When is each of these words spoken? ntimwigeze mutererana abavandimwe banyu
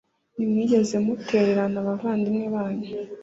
ntimwigeze 0.35 0.95
mutererana 1.05 1.77
abavandimwe 1.83 2.45
banyu 2.55 2.89